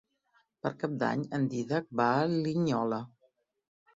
Per 0.65 0.71
Cap 0.83 0.93
d'Any 1.03 1.25
en 1.39 1.43
Dídac 1.51 1.93
va 2.01 2.09
a 2.21 2.25
Linyola. 2.31 3.01